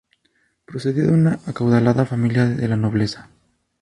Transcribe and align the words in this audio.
Procedía 0.65 1.03
de 1.03 1.11
una 1.13 1.37
acaudalada 1.45 2.07
familia 2.07 2.47
de 2.47 2.67
la 2.67 2.75
nobleza. 2.75 3.29